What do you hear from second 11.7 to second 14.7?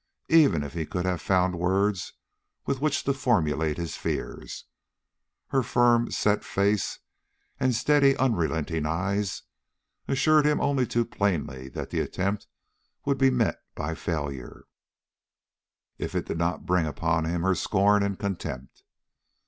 the attempt would be met by failure,